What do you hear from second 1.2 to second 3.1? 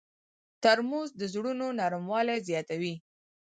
زړونو نرموالی زیاتوي.